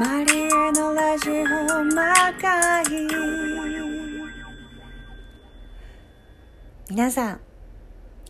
[0.00, 1.44] マリエのラジオ
[1.84, 2.84] 魔界。
[6.90, 7.40] 皆さん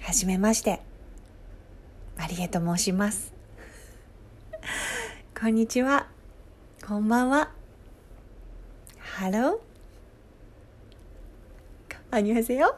[0.00, 0.80] はじめまして。
[2.16, 3.32] マリエと申します。
[5.38, 6.06] こんにちは。
[6.86, 7.50] こんばんは。
[8.98, 9.64] Hello。
[12.14, 12.76] 안녕하세요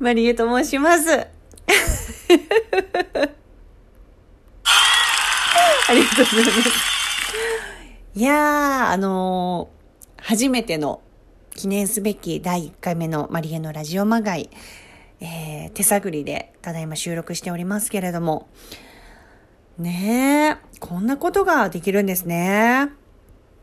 [0.00, 1.12] マリエと申します
[5.86, 6.03] ありがとうござ
[8.14, 8.22] い。
[8.22, 11.02] やー、あのー、初めての
[11.54, 14.50] 記念すべき第1回目のマリエのラジオまがい、
[15.20, 18.48] えー、手探りでただいま収録しておりますけれども、
[19.78, 22.90] ねえ、こんなことができるんですね。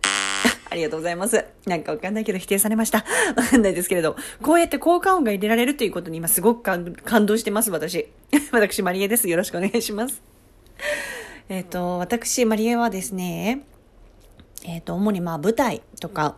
[0.69, 1.45] ありがとうございます。
[1.65, 3.05] なんかわかんないけど否定されました。
[3.35, 8.09] わかんないですけれど、こうやって効果音が入れられるということに今すごく感動してます、私。
[8.51, 9.29] 私、マリエです。
[9.29, 10.21] よろしくお願いします。
[11.51, 13.63] えっ、ー、と、私、マリエはですね、
[14.63, 16.37] えっ、ー、と、主にまあ舞台とか、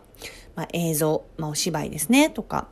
[0.56, 2.66] まあ、映像、まあ、お芝居ですね、とか、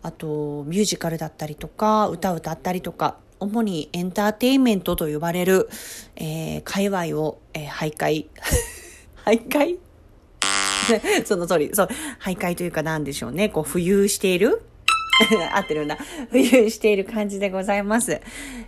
[0.00, 5.68] あと、ミュージカルだったりとか、歌を歌ったりとか、主にエンターテインメントと呼ばれる、
[6.16, 8.26] えー、界隈を、えー、徘徊。
[9.26, 9.78] 徘徊？
[11.26, 11.88] その通り、そう、
[12.24, 14.62] 徘徊というかなんでしょうね、こう、浮遊している？
[15.52, 15.98] 合ってるんだ。
[16.30, 18.18] 浮遊している感じでございます。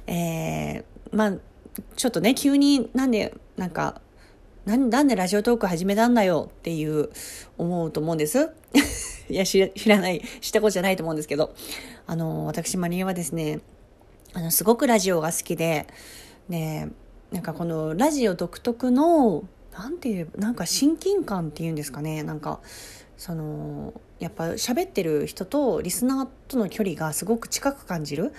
[0.06, 1.32] えー、まあ、
[1.96, 4.00] ちょっとね、急になんで、なんか、
[4.66, 7.10] なんでラジオトーク始めたんだよっていう
[7.58, 8.50] 思うと思うんです。
[9.28, 11.54] いや、知らない、知ったことじゃないと思うんですけど、
[12.06, 13.60] あの、私マリエはですね、
[14.32, 15.86] あの、すごくラジオが好きで、
[16.48, 16.88] ね、
[17.30, 22.60] なんかこのラジオ独特の、なんていう、なんか親近感っていうんですかね、なんか、
[23.16, 28.32] その、やっぱ喋ってる人とリスナーとの距離がすごく近く感じる。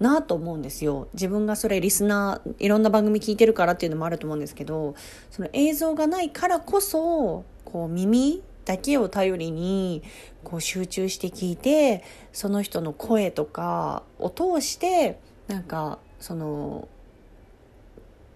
[0.00, 1.08] なと思うんですよ。
[1.14, 4.94] 自分がそれリスナーいろんな番組聞いてるからっていうのもあると思うんですけど
[5.30, 10.02] その映像がないからこそこう耳だけを頼りに
[10.42, 12.02] こう集中して聞いて
[12.32, 15.18] その人の声とかを通して
[15.48, 16.88] なんかその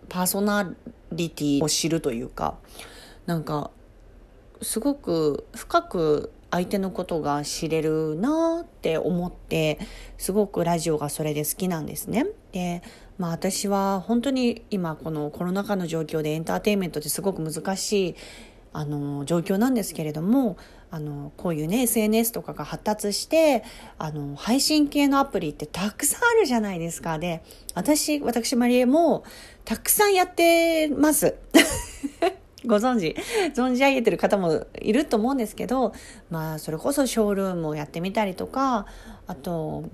[0.09, 0.75] パーソナ
[1.13, 2.57] リティを知るというか
[3.27, 3.71] なんか
[4.63, 9.79] すごく深く相手のことが知れるなって思って
[10.17, 12.27] すごくラジオがそれで好きなんですね。
[12.53, 12.83] で
[13.19, 18.15] まあ私は本当に今このコロナ禍の状況でエンターテインメントってすごく難しい
[18.73, 20.57] あの状況なんですけれども
[20.91, 23.65] あのこういうね SNS とかが発達して
[23.99, 27.43] あの配信系のアプリってたくさんあるじゃないですかで
[27.75, 29.25] 私私マリエも
[29.65, 31.35] たくさんやってます。
[32.65, 33.17] ご存知、
[33.55, 35.93] 存じ上げてる方もいると思うんですけど、
[36.31, 38.87] まあ、それこそショールームをやってみたりとか、
[39.27, 39.85] あと、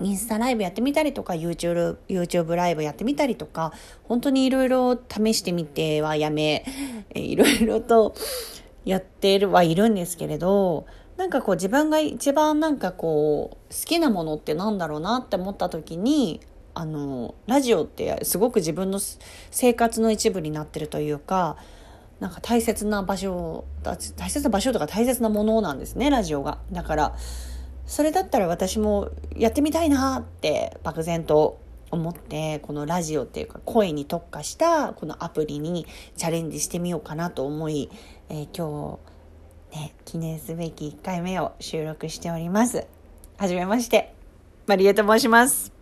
[0.00, 3.72] インスタライブやってみたりとか、YouTube, YouTube ライブやってみたりとか、
[4.04, 6.64] 本当にいろいろ試してみてはやめ、
[7.14, 8.14] いろいろと
[8.84, 10.86] やってるはいるんですけれど、
[11.16, 16.40] なんかこう自分が一番なんかこう好きなものってなんだろうなって思った時に
[16.74, 18.98] あのラジオってすごく自分の
[19.50, 21.58] 生活の一部になってるというか
[22.22, 26.58] なんか大切な場所大切な場所とか大切なものなんですねラジオが。
[26.70, 27.16] だから
[27.84, 35.84] それだったら私もやってみたいなって漠然と思ってこのラジオっていうか声に特化したこのアプリに
[36.16, 37.90] チャレンジしてみようかなと思い、
[38.28, 39.00] えー、今
[39.72, 42.86] 日ね記念すべき1回目を収録しております。
[43.36, 44.14] はじめまして
[44.68, 45.72] マリエと申します。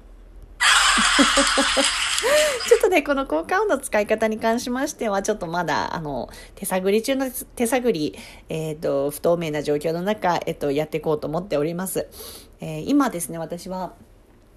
[2.69, 8.16] ちょっとね、この効果音の使い方に関しましては、ちょっとまだ、あの、手探り中の手探り、
[8.48, 12.08] えっ、ー、と、不透明な状況の中、えっ、と、やっていこうと思っております。
[12.60, 13.94] えー、今ですね、私は、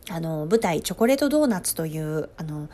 [0.09, 2.67] あの、舞台、チョコレートドーナツという、あの、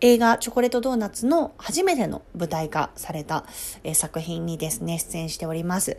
[0.00, 3.46] 映画チョコレートドーナツの初めての舞台化された、
[3.82, 5.98] えー、作品にですね、出演しております。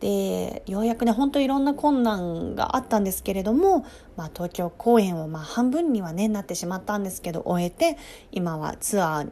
[0.00, 3.86] で、ようやくね、ほんといろんな困難があったんですけれども、
[4.16, 7.96] まあ東京公演をまあ半分にはね、なってしまったんですけど、終えて、
[8.32, 9.30] 今はツアー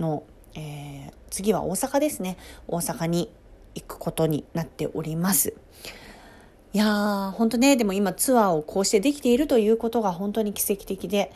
[0.00, 2.38] の、えー、次は大阪ですね。
[2.68, 3.30] 大阪に
[3.74, 5.54] 行くことになっております。
[6.72, 11.32] いやー、本当ね、でも今ツアーをこうしてできているということが本当に奇跡的で、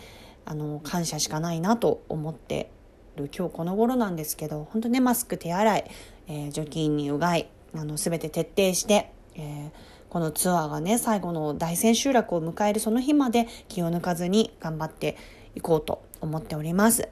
[0.46, 2.70] あの、感謝しかないなと思って
[3.16, 5.90] る今日この頃なんですけど、本当ね、マスク手洗い、
[6.28, 9.70] えー、除菌にうがい、あの全て徹底して、えー、
[10.08, 15.16] このツアーがね最後の大千秋楽を迎えるその日まで気を抜かずに頑張って
[15.54, 17.08] いこうと思っております。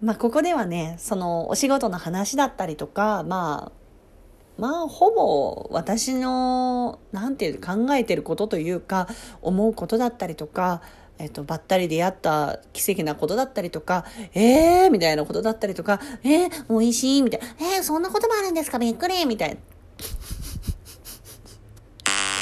[0.00, 3.80] まあここではねそのお仕事の話だったりとかまあ
[4.60, 9.08] まあほぼ私の何て言う考えてることというか
[9.42, 10.82] 思うことだったりとか、
[11.20, 17.46] えっと、ばったり出会った奇跡なことだったりとか、えーみたいなことだったりとか、えー、美味しいみたいな、
[17.76, 18.78] えー、そんなこともあるんですか？
[18.78, 19.56] びっくりみたいな。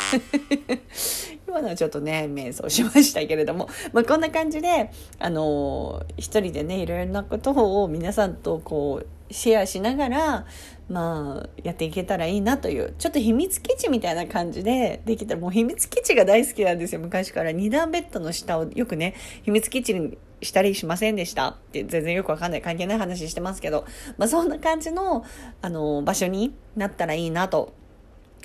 [1.49, 10.47] 今のはちょっとね、瞑想しましたけれども、 まあ、こんな感じで、あのー、一人でね、いろいろなことを皆さんとこう、シェアしながら、
[10.89, 17.53] まあ、やっていけたらいいなという、ちょっと秘密基地みたいな感じでできたら、もう秘密基地が大好きなんですよ、昔から。
[17.53, 21.49] 二段ベッドの下をよくね、秘密基地にしたりしませんでした。
[21.49, 22.63] って全然よくわかんない。
[22.63, 23.87] 関係ない話してますけど、
[24.19, 25.25] まあそんな感じの、
[25.63, 27.73] あの、場所になったらいいなと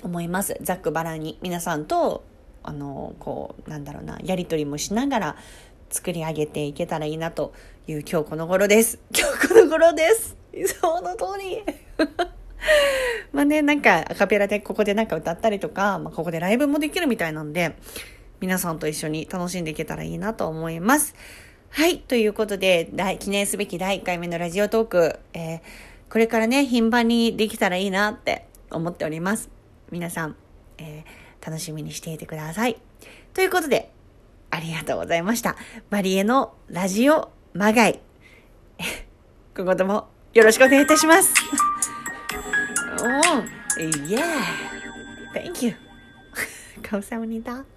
[0.02, 0.56] 思います。
[0.60, 2.24] ざっくばらんに皆さんと
[2.64, 5.36] あのこうなんだろうなやり取りもしながら
[5.90, 7.52] 作り上げていけたらいいなと
[7.86, 8.98] いう今日この頃です。
[9.16, 10.36] 今日この頃です。
[10.80, 11.62] その通り。
[13.32, 17.76] まあね、なんかアカペラでここでなんか歌ったりとか、まあ、ここでライブもできるみたいなんで、
[18.40, 21.14] 皆さんと一緒に楽しんでいけたらいいなと思います。
[21.68, 21.98] はい。
[21.98, 22.90] ということで、
[23.20, 25.60] 記念すべき第1回目のラジオトーク、えー、
[26.08, 29.50] これからね、頻繁にできたらいいなって思っております。
[29.90, 30.36] 皆さん、
[30.78, 32.77] えー楽しみにしていてください。
[33.33, 33.91] ということで、
[34.51, 35.55] ありがとうございました。
[35.89, 37.99] マリエのラジオまがい。
[39.55, 41.33] 今後ともよろしくお願いいたします。
[43.01, 44.23] おー、イエー
[45.33, 45.75] Thank you.
[46.81, 47.72] 감사합니다.